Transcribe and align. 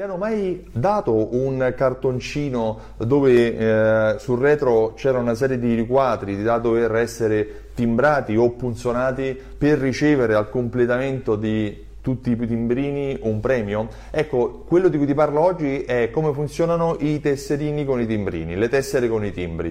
Ti 0.00 0.06
hanno 0.06 0.16
mai 0.16 0.64
dato 0.72 1.36
un 1.36 1.74
cartoncino 1.76 2.78
dove 2.96 4.14
eh, 4.14 4.18
sul 4.18 4.38
retro 4.38 4.94
c'era 4.96 5.18
una 5.18 5.34
serie 5.34 5.58
di 5.58 5.74
riquadri 5.74 6.42
da 6.42 6.56
dover 6.56 6.94
essere 6.94 7.64
timbrati 7.74 8.34
o 8.34 8.48
punzonati 8.52 9.38
per 9.58 9.76
ricevere 9.76 10.34
al 10.34 10.48
completamento 10.48 11.36
di 11.36 11.84
tutti 12.00 12.30
i 12.30 12.46
timbrini 12.46 13.18
un 13.24 13.40
premio? 13.40 13.88
Ecco, 14.10 14.64
quello 14.66 14.88
di 14.88 14.96
cui 14.96 15.04
ti 15.04 15.12
parlo 15.12 15.40
oggi 15.42 15.82
è 15.82 16.08
come 16.10 16.32
funzionano 16.32 16.96
i 17.00 17.20
tesserini 17.20 17.84
con 17.84 18.00
i 18.00 18.06
timbrini, 18.06 18.56
le 18.56 18.70
tessere 18.70 19.06
con 19.06 19.22
i 19.22 19.32
timbri 19.32 19.70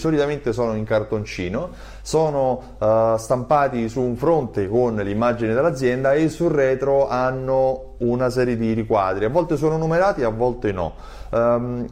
solitamente 0.00 0.52
sono 0.52 0.74
in 0.74 0.84
cartoncino, 0.84 1.70
sono 2.02 2.62
uh, 2.78 3.16
stampati 3.16 3.88
su 3.88 4.00
un 4.00 4.16
fronte 4.16 4.68
con 4.68 4.96
l'immagine 4.96 5.54
dell'azienda 5.54 6.14
e 6.14 6.28
sul 6.28 6.50
retro 6.50 7.08
hanno 7.08 7.94
una 7.98 8.30
serie 8.30 8.56
di 8.56 8.72
riquadri, 8.72 9.26
a 9.26 9.28
volte 9.28 9.56
sono 9.56 9.76
numerati, 9.76 10.24
a 10.24 10.30
volte 10.30 10.72
no. 10.72 10.94
Um, 11.30 11.86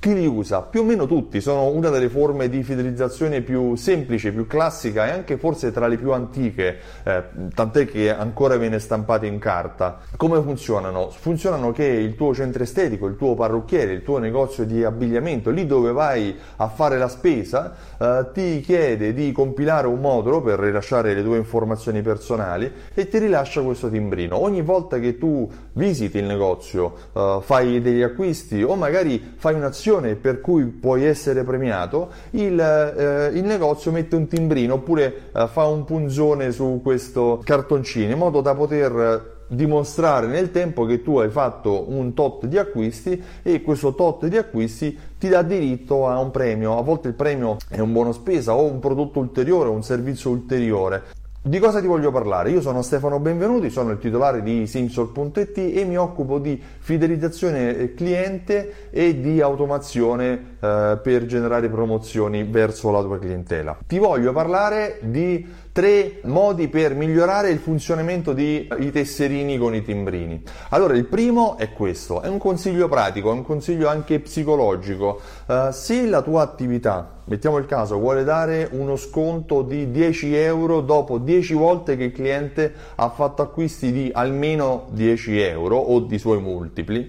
chi 0.00 0.14
li 0.14 0.26
usa? 0.26 0.62
Più 0.62 0.80
o 0.80 0.84
meno 0.84 1.06
tutti, 1.06 1.42
sono 1.42 1.66
una 1.66 1.90
delle 1.90 2.08
forme 2.08 2.48
di 2.48 2.62
fidelizzazione 2.62 3.42
più 3.42 3.74
semplice, 3.74 4.32
più 4.32 4.46
classica 4.46 5.06
e 5.06 5.10
anche 5.10 5.36
forse 5.36 5.72
tra 5.72 5.88
le 5.88 5.98
più 5.98 6.12
antiche, 6.12 6.78
eh, 7.04 7.22
tant'è 7.54 7.84
che 7.84 8.10
ancora 8.10 8.56
viene 8.56 8.78
stampata 8.78 9.26
in 9.26 9.38
carta. 9.38 9.98
Come 10.16 10.40
funzionano? 10.40 11.10
Funzionano 11.10 11.70
che 11.72 11.84
il 11.84 12.16
tuo 12.16 12.32
centro 12.32 12.62
estetico, 12.62 13.04
il 13.08 13.16
tuo 13.16 13.34
parrucchiere, 13.34 13.92
il 13.92 14.02
tuo 14.02 14.16
negozio 14.16 14.64
di 14.64 14.82
abbigliamento, 14.82 15.50
lì 15.50 15.66
dove 15.66 15.92
vai 15.92 16.34
a 16.56 16.68
fare 16.68 16.96
la 16.96 17.08
spesa, 17.08 17.74
eh, 17.98 18.26
ti 18.32 18.60
chiede 18.60 19.12
di 19.12 19.32
compilare 19.32 19.86
un 19.86 20.00
modulo 20.00 20.40
per 20.40 20.60
rilasciare 20.60 21.12
le 21.12 21.22
tue 21.22 21.36
informazioni 21.36 22.00
personali 22.00 22.72
e 22.94 23.06
ti 23.06 23.18
rilascia 23.18 23.60
questo 23.60 23.90
timbrino. 23.90 24.42
Ogni 24.42 24.62
volta 24.62 24.98
che 24.98 25.18
tu 25.18 25.46
visiti 25.74 26.16
il 26.16 26.24
negozio, 26.24 26.94
eh, 27.12 27.40
fai 27.42 27.82
degli 27.82 28.00
acquisti 28.00 28.62
o 28.62 28.76
magari 28.76 29.34
fai 29.36 29.52
un'azione 29.52 29.88
per 30.14 30.40
cui 30.40 30.64
puoi 30.66 31.04
essere 31.04 31.42
premiato, 31.42 32.10
il, 32.30 32.58
eh, 32.60 33.36
il 33.36 33.44
negozio 33.44 33.90
mette 33.90 34.14
un 34.14 34.28
timbrino 34.28 34.74
oppure 34.74 35.30
eh, 35.34 35.48
fa 35.48 35.64
un 35.66 35.84
punzone 35.84 36.52
su 36.52 36.80
questo 36.82 37.40
cartoncino 37.44 38.12
in 38.12 38.18
modo 38.18 38.40
da 38.40 38.54
poter 38.54 39.38
dimostrare 39.48 40.28
nel 40.28 40.52
tempo 40.52 40.84
che 40.84 41.02
tu 41.02 41.18
hai 41.18 41.28
fatto 41.28 41.90
un 41.90 42.14
tot 42.14 42.46
di 42.46 42.56
acquisti 42.56 43.20
e 43.42 43.62
questo 43.62 43.94
tot 43.94 44.26
di 44.26 44.36
acquisti 44.36 44.96
ti 45.18 45.28
dà 45.28 45.42
diritto 45.42 46.06
a 46.06 46.18
un 46.20 46.30
premio. 46.30 46.78
A 46.78 46.82
volte 46.82 47.08
il 47.08 47.14
premio 47.14 47.56
è 47.68 47.80
un 47.80 47.92
buono 47.92 48.12
spesa 48.12 48.54
o 48.54 48.62
un 48.62 48.78
prodotto 48.78 49.18
ulteriore, 49.18 49.68
un 49.68 49.82
servizio 49.82 50.30
ulteriore. 50.30 51.02
Di 51.42 51.58
cosa 51.58 51.80
ti 51.80 51.86
voglio 51.86 52.10
parlare? 52.10 52.50
Io 52.50 52.60
sono 52.60 52.82
Stefano 52.82 53.18
Benvenuti, 53.18 53.70
sono 53.70 53.92
il 53.92 53.98
titolare 53.98 54.42
di 54.42 54.66
Simsol.it 54.66 55.56
e 55.56 55.84
mi 55.86 55.96
occupo 55.96 56.38
di 56.38 56.62
fidelizzazione 56.80 57.94
cliente 57.94 58.90
e 58.90 59.18
di 59.18 59.40
automazione 59.40 60.49
eh, 60.60 60.98
per 61.02 61.24
generare 61.26 61.68
promozioni 61.68 62.44
verso 62.44 62.90
la 62.90 63.02
tua 63.02 63.18
clientela. 63.18 63.78
Ti 63.86 63.98
voglio 63.98 64.32
parlare 64.32 64.98
di 65.02 65.46
tre 65.72 66.20
modi 66.24 66.68
per 66.68 66.94
migliorare 66.94 67.48
il 67.50 67.58
funzionamento 67.58 68.32
dei 68.32 68.68
tesserini 68.92 69.56
con 69.56 69.74
i 69.74 69.82
timbrini. 69.82 70.42
Allora, 70.70 70.94
il 70.94 71.06
primo 71.06 71.56
è 71.56 71.72
questo, 71.72 72.20
è 72.20 72.28
un 72.28 72.38
consiglio 72.38 72.88
pratico, 72.88 73.30
è 73.30 73.32
un 73.32 73.42
consiglio 73.42 73.88
anche 73.88 74.20
psicologico. 74.20 75.20
Uh, 75.46 75.70
se 75.70 76.06
la 76.06 76.22
tua 76.22 76.42
attività 76.42 77.20
mettiamo 77.24 77.56
il 77.58 77.66
caso, 77.66 77.98
vuole 77.98 78.24
dare 78.24 78.68
uno 78.72 78.96
sconto 78.96 79.62
di 79.62 79.90
10 79.90 80.34
euro 80.36 80.80
dopo 80.80 81.18
10 81.18 81.54
volte 81.54 81.96
che 81.96 82.04
il 82.04 82.12
cliente 82.12 82.74
ha 82.96 83.08
fatto 83.08 83.40
acquisti 83.42 83.92
di 83.92 84.10
almeno 84.12 84.88
10 84.90 85.38
euro 85.40 85.76
o 85.76 86.00
di 86.00 86.18
suoi 86.18 86.40
multipli, 86.40 87.08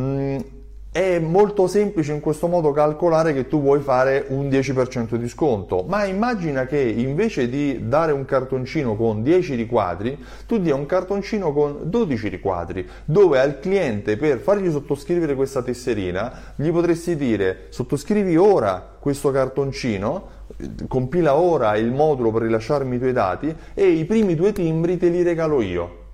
mm, 0.00 0.38
è 0.96 1.18
molto 1.18 1.66
semplice 1.66 2.14
in 2.14 2.20
questo 2.20 2.46
modo 2.46 2.72
calcolare 2.72 3.34
che 3.34 3.46
tu 3.46 3.60
vuoi 3.60 3.80
fare 3.80 4.24
un 4.28 4.48
10% 4.48 5.16
di 5.16 5.28
sconto, 5.28 5.84
ma 5.86 6.06
immagina 6.06 6.64
che 6.64 6.80
invece 6.80 7.50
di 7.50 7.86
dare 7.86 8.12
un 8.12 8.24
cartoncino 8.24 8.96
con 8.96 9.22
10 9.22 9.56
riquadri, 9.56 10.18
tu 10.46 10.56
dia 10.56 10.74
un 10.74 10.86
cartoncino 10.86 11.52
con 11.52 11.80
12 11.82 12.28
riquadri, 12.28 12.88
dove 13.04 13.38
al 13.38 13.60
cliente 13.60 14.16
per 14.16 14.38
fargli 14.38 14.70
sottoscrivere 14.70 15.34
questa 15.34 15.62
tesserina 15.62 16.54
gli 16.56 16.70
potresti 16.70 17.14
dire 17.14 17.66
sottoscrivi 17.68 18.34
ora 18.38 18.96
questo 18.98 19.30
cartoncino, 19.30 20.28
compila 20.88 21.36
ora 21.36 21.76
il 21.76 21.92
modulo 21.92 22.30
per 22.30 22.40
rilasciarmi 22.40 22.96
i 22.96 22.98
tuoi 22.98 23.12
dati 23.12 23.54
e 23.74 23.86
i 23.86 24.06
primi 24.06 24.34
due 24.34 24.52
timbri 24.52 24.96
te 24.96 25.08
li 25.08 25.22
regalo 25.22 25.60
io. 25.60 26.04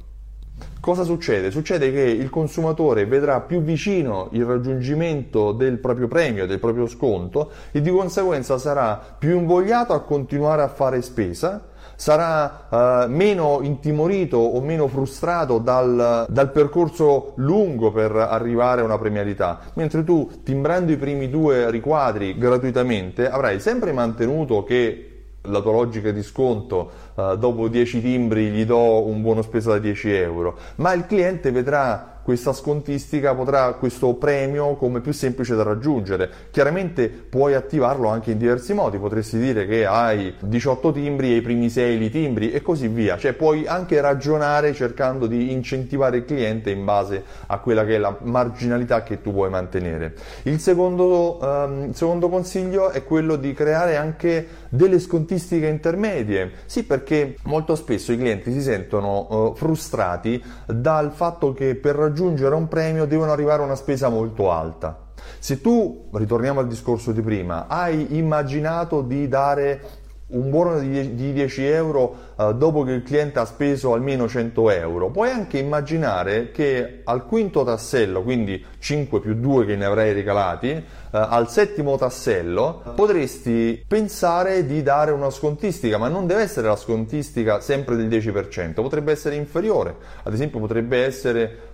Cosa 0.82 1.04
succede? 1.04 1.52
Succede 1.52 1.92
che 1.92 2.00
il 2.00 2.28
consumatore 2.28 3.06
vedrà 3.06 3.38
più 3.38 3.62
vicino 3.62 4.26
il 4.32 4.44
raggiungimento 4.44 5.52
del 5.52 5.78
proprio 5.78 6.08
premio, 6.08 6.44
del 6.44 6.58
proprio 6.58 6.88
sconto 6.88 7.52
e 7.70 7.80
di 7.80 7.88
conseguenza 7.88 8.58
sarà 8.58 9.00
più 9.16 9.38
invogliato 9.38 9.92
a 9.92 10.00
continuare 10.00 10.62
a 10.62 10.66
fare 10.66 11.00
spesa, 11.00 11.68
sarà 11.94 12.66
uh, 12.68 13.08
meno 13.08 13.60
intimorito 13.62 14.38
o 14.38 14.60
meno 14.60 14.88
frustrato 14.88 15.58
dal, 15.58 16.26
dal, 16.28 16.50
percorso 16.50 17.34
lungo 17.36 17.92
per 17.92 18.10
arrivare 18.16 18.80
a 18.80 18.84
una 18.84 18.98
premialità, 18.98 19.60
mentre 19.74 20.02
tu 20.02 20.28
timbrando 20.42 20.90
i 20.90 20.96
primi 20.96 21.30
due 21.30 21.70
riquadri 21.70 22.36
gratuitamente 22.36 23.30
avrai 23.30 23.60
sempre 23.60 23.92
mantenuto 23.92 24.64
che 24.64 25.11
la 25.42 25.60
tua 25.60 25.72
logica 25.72 26.10
di 26.10 26.22
sconto, 26.22 26.90
uh, 27.14 27.36
dopo 27.36 27.68
10 27.68 28.00
timbri 28.00 28.50
gli 28.50 28.64
do 28.64 29.06
un 29.06 29.22
buono 29.22 29.42
spesa 29.42 29.72
da 29.72 29.78
10 29.78 30.10
euro, 30.12 30.58
ma 30.76 30.92
il 30.92 31.06
cliente 31.06 31.50
vedrà 31.50 32.11
questa 32.22 32.52
scontistica 32.52 33.34
potrà 33.34 33.72
questo 33.74 34.14
premio 34.14 34.76
come 34.76 35.00
più 35.00 35.12
semplice 35.12 35.54
da 35.54 35.62
raggiungere. 35.62 36.30
Chiaramente 36.50 37.08
puoi 37.08 37.54
attivarlo 37.54 38.08
anche 38.08 38.30
in 38.30 38.38
diversi 38.38 38.74
modi, 38.74 38.98
potresti 38.98 39.38
dire 39.38 39.66
che 39.66 39.84
hai 39.86 40.34
18 40.38 40.92
timbri 40.92 41.32
e 41.32 41.36
i 41.36 41.40
primi 41.40 41.68
6 41.68 41.98
li 41.98 42.10
timbri 42.10 42.52
e 42.52 42.62
così 42.62 42.88
via, 42.88 43.16
cioè 43.16 43.32
puoi 43.32 43.66
anche 43.66 44.00
ragionare 44.00 44.72
cercando 44.72 45.26
di 45.26 45.52
incentivare 45.52 46.18
il 46.18 46.24
cliente 46.24 46.70
in 46.70 46.84
base 46.84 47.24
a 47.46 47.58
quella 47.58 47.84
che 47.84 47.96
è 47.96 47.98
la 47.98 48.16
marginalità 48.22 49.02
che 49.02 49.20
tu 49.20 49.32
vuoi 49.32 49.50
mantenere. 49.50 50.14
Il 50.44 50.60
secondo, 50.60 51.38
il 51.86 51.94
secondo 51.94 52.28
consiglio 52.28 52.90
è 52.90 53.02
quello 53.04 53.36
di 53.36 53.52
creare 53.52 53.96
anche 53.96 54.46
delle 54.68 55.00
scontistiche 55.00 55.66
intermedie, 55.66 56.52
sì 56.66 56.84
perché 56.84 57.36
molto 57.44 57.74
spesso 57.74 58.12
i 58.12 58.16
clienti 58.16 58.52
si 58.52 58.62
sentono 58.62 59.26
uh, 59.28 59.54
frustrati 59.54 60.42
dal 60.66 61.12
fatto 61.12 61.52
che 61.52 61.74
per 61.74 61.96
raggiungere 61.96 62.11
raggiungere 62.12 62.54
un 62.54 62.68
premio 62.68 63.06
devono 63.06 63.32
arrivare 63.32 63.62
a 63.62 63.64
una 63.64 63.74
spesa 63.74 64.10
molto 64.10 64.52
alta. 64.52 65.10
Se 65.38 65.60
tu, 65.60 66.08
ritorniamo 66.12 66.60
al 66.60 66.68
discorso 66.68 67.10
di 67.10 67.22
prima, 67.22 67.66
hai 67.68 68.16
immaginato 68.16 69.00
di 69.00 69.26
dare 69.28 70.00
un 70.32 70.48
buono 70.48 70.78
di 70.78 71.32
10 71.32 71.66
euro 71.66 72.16
uh, 72.36 72.52
dopo 72.54 72.84
che 72.84 72.92
il 72.92 73.02
cliente 73.02 73.38
ha 73.38 73.44
speso 73.44 73.92
almeno 73.92 74.28
100 74.28 74.70
euro. 74.70 75.10
Puoi 75.10 75.30
anche 75.30 75.58
immaginare 75.58 76.50
che 76.50 77.02
al 77.04 77.26
quinto 77.26 77.64
tassello, 77.64 78.22
quindi 78.22 78.64
5 78.78 79.20
più 79.20 79.34
2 79.34 79.66
che 79.66 79.76
ne 79.76 79.84
avrai 79.84 80.12
regalati, 80.12 80.70
uh, 80.70 80.82
al 81.10 81.50
settimo 81.50 81.96
tassello 81.98 82.82
potresti 82.94 83.84
pensare 83.86 84.64
di 84.64 84.82
dare 84.82 85.10
una 85.10 85.30
scontistica, 85.30 85.98
ma 85.98 86.08
non 86.08 86.26
deve 86.26 86.42
essere 86.42 86.66
la 86.66 86.76
scontistica 86.76 87.60
sempre 87.60 87.96
del 87.96 88.08
10%, 88.08 88.72
potrebbe 88.74 89.12
essere 89.12 89.34
inferiore. 89.34 89.94
Ad 90.22 90.32
esempio 90.32 90.60
potrebbe 90.60 91.04
essere, 91.04 91.71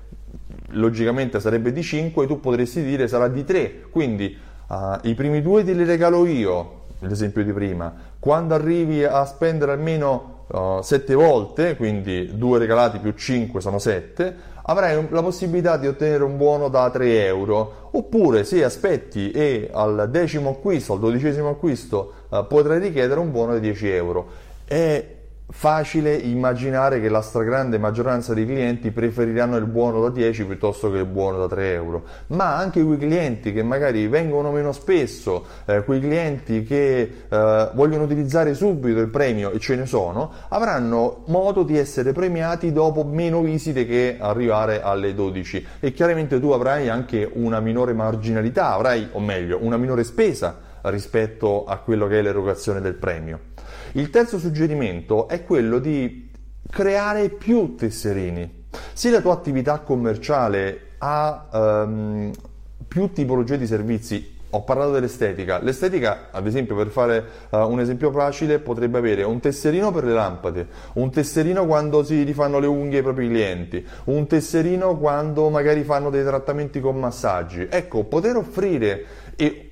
logicamente 0.70 1.40
sarebbe 1.40 1.72
di 1.72 1.82
5, 1.82 2.26
tu 2.26 2.40
potresti 2.40 2.82
dire 2.82 3.08
sarà 3.08 3.28
di 3.28 3.44
3, 3.44 3.84
quindi 3.90 4.36
uh, 4.68 4.74
i 5.02 5.14
primi 5.14 5.42
due 5.42 5.64
te 5.64 5.72
li 5.72 5.84
regalo 5.84 6.26
io, 6.26 6.80
l'esempio 7.00 7.42
di 7.44 7.52
prima, 7.52 7.92
quando 8.18 8.54
arrivi 8.54 9.04
a 9.04 9.24
spendere 9.24 9.72
almeno 9.72 10.44
uh, 10.48 10.80
7 10.82 11.14
volte, 11.14 11.76
quindi 11.76 12.36
2 12.36 12.58
regalati 12.58 12.98
più 12.98 13.12
5 13.12 13.60
sono 13.60 13.78
7, 13.78 14.56
avrai 14.62 15.06
la 15.10 15.22
possibilità 15.22 15.76
di 15.76 15.86
ottenere 15.86 16.24
un 16.24 16.36
buono 16.36 16.68
da 16.68 16.90
3 16.90 17.24
euro. 17.24 17.88
Oppure 17.90 18.44
se 18.44 18.62
aspetti 18.62 19.30
e 19.30 19.70
al 19.72 20.08
decimo 20.10 20.50
acquisto, 20.50 20.92
al 20.92 20.98
dodicesimo 20.98 21.48
acquisto, 21.48 22.12
uh, 22.28 22.46
potrai 22.46 22.78
richiedere 22.78 23.18
un 23.18 23.30
buono 23.30 23.54
di 23.54 23.60
10 23.60 23.88
euro. 23.88 24.26
E 24.66 25.17
facile 25.50 26.14
immaginare 26.14 27.00
che 27.00 27.08
la 27.08 27.22
stragrande 27.22 27.78
maggioranza 27.78 28.34
dei 28.34 28.44
clienti 28.44 28.90
preferiranno 28.90 29.56
il 29.56 29.64
buono 29.64 30.00
da 30.02 30.10
10 30.10 30.44
piuttosto 30.44 30.90
che 30.90 30.98
il 30.98 31.06
buono 31.06 31.38
da 31.38 31.48
3 31.48 31.72
euro, 31.72 32.04
ma 32.28 32.56
anche 32.56 32.82
quei 32.84 32.98
clienti 32.98 33.52
che 33.52 33.62
magari 33.62 34.06
vengono 34.08 34.52
meno 34.52 34.72
spesso, 34.72 35.46
eh, 35.64 35.82
quei 35.84 36.00
clienti 36.00 36.62
che 36.64 37.00
eh, 37.28 37.70
vogliono 37.72 38.04
utilizzare 38.04 38.54
subito 38.54 39.00
il 39.00 39.08
premio 39.08 39.50
e 39.50 39.58
ce 39.58 39.74
ne 39.76 39.86
sono, 39.86 40.30
avranno 40.48 41.22
modo 41.26 41.62
di 41.62 41.78
essere 41.78 42.12
premiati 42.12 42.70
dopo 42.70 43.04
meno 43.04 43.40
visite 43.40 43.86
che 43.86 44.16
arrivare 44.18 44.82
alle 44.82 45.14
12 45.14 45.66
e 45.80 45.92
chiaramente 45.92 46.38
tu 46.40 46.50
avrai 46.50 46.88
anche 46.88 47.28
una 47.32 47.60
minore 47.60 47.94
marginalità, 47.94 48.72
avrai 48.74 49.08
o 49.12 49.20
meglio 49.20 49.58
una 49.62 49.78
minore 49.78 50.04
spesa 50.04 50.66
rispetto 50.82 51.64
a 51.64 51.78
quello 51.78 52.06
che 52.06 52.18
è 52.18 52.22
l'erogazione 52.22 52.80
del 52.80 52.94
premio. 52.94 53.56
Il 53.92 54.10
terzo 54.10 54.38
suggerimento 54.38 55.28
è 55.28 55.44
quello 55.44 55.78
di 55.78 56.30
creare 56.70 57.30
più 57.30 57.74
tesserini. 57.74 58.66
Se 58.92 59.10
la 59.10 59.20
tua 59.20 59.32
attività 59.32 59.78
commerciale 59.80 60.96
ha 60.98 61.48
um, 61.52 62.30
più 62.86 63.10
tipologie 63.12 63.56
di 63.56 63.66
servizi, 63.66 64.36
ho 64.50 64.62
parlato 64.62 64.92
dell'estetica. 64.92 65.58
L'estetica, 65.62 66.28
ad 66.30 66.46
esempio, 66.46 66.74
per 66.74 66.88
fare 66.88 67.24
uh, 67.50 67.58
un 67.58 67.80
esempio 67.80 68.10
facile, 68.10 68.58
potrebbe 68.58 68.98
avere 68.98 69.22
un 69.22 69.40
tesserino 69.40 69.90
per 69.90 70.04
le 70.04 70.12
lampade, 70.12 70.66
un 70.94 71.10
tesserino 71.10 71.66
quando 71.66 72.02
si 72.02 72.22
rifanno 72.22 72.58
le 72.58 72.66
unghie 72.66 72.98
ai 72.98 73.02
propri 73.02 73.28
clienti, 73.28 73.86
un 74.04 74.26
tesserino 74.26 74.98
quando 74.98 75.48
magari 75.48 75.82
fanno 75.82 76.10
dei 76.10 76.24
trattamenti 76.24 76.80
con 76.80 76.98
massaggi. 76.98 77.66
Ecco, 77.70 78.04
poter 78.04 78.36
offrire 78.36 79.04
e 79.36 79.67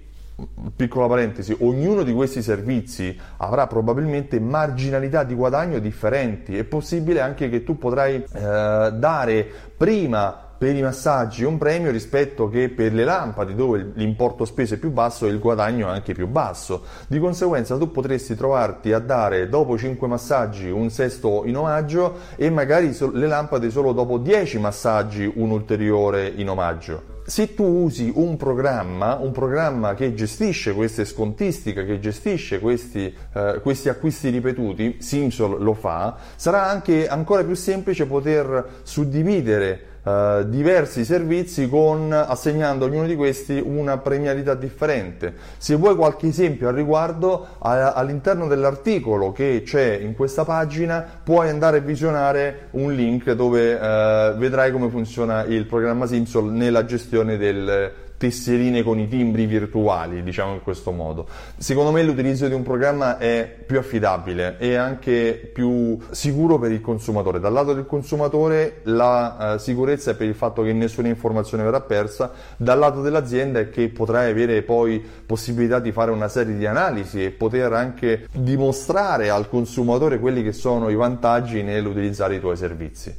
piccola 0.75 1.07
parentesi, 1.07 1.57
ognuno 1.61 2.03
di 2.03 2.13
questi 2.13 2.43
servizi 2.43 3.19
avrà 3.39 3.67
probabilmente 3.67 4.39
marginalità 4.39 5.25
di 5.25 5.35
guadagno 5.35 5.79
differenti. 5.79 6.57
È 6.57 6.65
possibile 6.65 7.21
anche 7.21 7.49
che 7.49 7.65
tu 7.65 7.79
potrai 7.79 8.17
eh, 8.17 8.93
dare 8.95 9.49
prima 9.77 10.43
per 10.59 10.75
i 10.75 10.81
massaggi 10.81 11.45
un 11.45 11.59
premio 11.59 11.91
rispetto 11.91 12.49
che 12.49 12.71
per 12.71 12.95
le 12.95 13.05
lampade 13.05 13.55
dove 13.55 13.93
l'importo 13.95 14.47
speso 14.47 14.75
è 14.75 14.79
più 14.79 14.91
basso 14.91 15.27
e 15.27 15.31
il 15.31 15.39
guadagno 15.39 15.89
è 15.89 15.91
anche 15.91 16.15
più 16.15 16.27
basso. 16.27 16.85
Di 17.09 17.19
conseguenza 17.19 17.77
tu 17.77 17.91
potresti 17.91 18.35
trovarti 18.35 18.93
a 18.93 18.99
dare 18.99 19.49
dopo 19.49 19.77
5 19.77 20.09
massaggi 20.09 20.71
un 20.71 20.91
sesto 20.91 21.43
in 21.45 21.57
omaggio 21.57 22.21
e 22.37 22.49
magari 22.51 22.97
le 23.13 23.27
lampade 23.27 23.71
solo 23.71 23.93
dopo 23.93 24.19
10 24.19 24.59
massaggi 24.59 25.31
un 25.35 25.51
ulteriore 25.51 26.27
in 26.27 26.49
omaggio 26.49 27.16
se 27.27 27.55
tu 27.55 27.65
usi 27.65 28.11
un 28.15 28.37
programma, 28.37 29.17
un 29.17 29.33
programma 29.33 29.95
che 29.95 30.15
gestisce 30.15 30.73
queste 30.73 31.05
scontistiche, 31.05 31.85
che 31.85 31.99
gestisce 31.99 32.61
questi, 32.61 33.13
eh, 33.35 33.59
questi, 33.63 33.89
acquisti 33.89 34.31
ripetuti, 34.31 34.97
Simsol 35.01 35.61
lo 35.61 35.75
fa, 35.75 36.17
sarà 36.37 36.69
anche 36.69 37.09
ancora 37.09 37.43
più 37.43 37.55
semplice 37.55 38.07
poter 38.07 38.81
suddividere 38.83 39.95
Uh, 40.07 40.45
diversi 40.45 41.05
servizi 41.05 41.69
con, 41.69 42.13
assegnando 42.13 42.85
a 42.85 42.89
ognuno 42.89 43.09
di 43.09 43.17
questi 43.17 43.61
una 43.61 43.99
premialità 43.99 44.55
differente. 44.55 45.35
Se 45.57 45.75
vuoi 45.75 45.97
qualche 45.97 46.29
esempio 46.29 46.69
al 46.69 46.75
riguardo, 46.75 47.45
a, 47.59 47.91
all'interno 47.91 48.47
dell'articolo 48.47 49.33
che 49.33 49.63
c'è 49.65 49.99
in 50.01 50.15
questa 50.15 50.45
pagina 50.45 51.05
puoi 51.25 51.49
andare 51.49 51.79
a 51.79 51.81
visionare 51.81 52.69
un 52.73 52.95
link 52.95 53.33
dove 53.33 53.75
uh, 53.75 54.37
vedrai 54.37 54.71
come 54.71 54.91
funziona 54.91 55.43
il 55.43 55.67
programma 55.67 56.07
Simsol 56.07 56.53
nella 56.53 56.85
gestione 56.85 57.37
del 57.37 58.05
tesserine 58.17 58.83
con 58.83 58.99
i 58.99 59.09
timbri 59.09 59.47
virtuali, 59.47 60.23
diciamo 60.23 60.55
in 60.55 60.63
questo 60.63 60.91
modo. 60.91 61.27
Secondo 61.57 61.91
me 61.91 62.03
l'utilizzo 62.03 62.49
di 62.49 62.55
un 62.55 62.63
programma 62.63 63.19
è 63.19 63.65
più 63.67 63.79
affidabile 63.79 64.57
e 64.59 64.75
anche 64.75 65.51
più 65.53 65.99
sicuro 66.11 66.59
per 66.59 66.73
il 66.73 66.81
consumatore. 66.81 67.41
Dal 67.41 67.53
lato 67.53 67.75
del 67.75 67.87
consumatore 67.87 68.81
la 68.85 69.55
uh, 69.55 69.59
sicurezza 69.59 70.13
è 70.13 70.15
per 70.15 70.27
il 70.27 70.35
fatto 70.35 70.63
che 70.63 70.73
nessuna 70.73 71.09
informazione 71.09 71.63
verrà 71.63 71.81
persa, 71.81 72.33
dal 72.57 72.79
lato 72.79 73.03
dell'azienda 73.03 73.61
è 73.61 73.71
che 73.71 73.89
potrai 73.89 74.31
avere 74.31 74.63
poi 74.63 75.05
possibilità 75.27 75.79
di 75.79 75.93
fare 75.93 76.11
una 76.11 76.29
serie 76.29 76.57
di 76.57 76.67
analisi 76.67 77.23
e 77.23 77.31
poter 77.31 77.73
anche 77.73 78.29
dimostrare 78.33 79.31
al 79.31 79.49
consumatore 79.49 80.19
quelli 80.19 80.43
che 80.43 80.53
sono 80.53 80.89
i 80.89 80.95
vantaggi 80.95 81.63
nell'utilizzare 81.63 82.37
i 82.37 82.41
tuoi 82.41 82.57
servizi, 82.57 83.15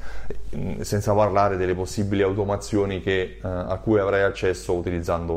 senza 0.79 1.13
parlare 1.13 1.57
delle 1.57 1.75
possibili 1.75 2.23
automazioni 2.23 3.01
che, 3.01 3.37
uh, 3.41 3.47
a 3.47 3.79
cui 3.81 3.99
avrai 3.99 4.23
accesso 4.23 4.73
utilizzando 4.73 4.85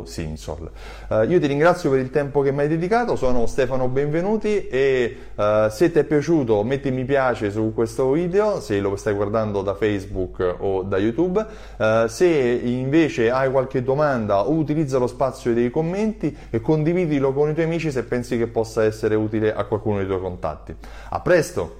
Simsol. 0.04 0.70
Uh, 1.08 1.22
io 1.22 1.40
ti 1.40 1.46
ringrazio 1.46 1.90
per 1.90 2.00
il 2.00 2.10
tempo 2.10 2.40
che 2.40 2.52
mi 2.52 2.60
hai 2.60 2.68
dedicato, 2.68 3.16
sono 3.16 3.46
Stefano 3.46 3.88
Benvenuti 3.88 4.68
e 4.68 5.16
uh, 5.34 5.68
se 5.68 5.90
ti 5.90 5.98
è 5.98 6.04
piaciuto 6.04 6.62
metti 6.62 6.90
mi 6.90 7.04
piace 7.04 7.50
su 7.50 7.72
questo 7.74 8.10
video, 8.12 8.60
se 8.60 8.80
lo 8.80 8.94
stai 8.96 9.14
guardando 9.14 9.62
da 9.62 9.74
Facebook 9.74 10.56
o 10.58 10.82
da 10.82 10.98
YouTube, 10.98 11.44
uh, 11.76 12.06
se 12.06 12.26
invece 12.26 13.30
hai 13.30 13.50
qualche 13.50 13.82
domanda 13.82 14.40
utilizza 14.40 14.98
lo 14.98 15.06
spazio 15.06 15.54
dei 15.54 15.70
commenti 15.70 16.36
e 16.50 16.60
condividilo 16.60 17.32
con 17.32 17.50
i 17.50 17.54
tuoi 17.54 17.66
amici 17.66 17.90
se 17.90 18.04
pensi 18.04 18.38
che 18.38 18.46
possa 18.46 18.84
essere 18.84 19.14
utile 19.14 19.54
a 19.54 19.64
qualcuno 19.64 19.98
dei 19.98 20.06
tuoi 20.06 20.20
contatti. 20.20 20.74
A 21.10 21.20
presto! 21.20 21.79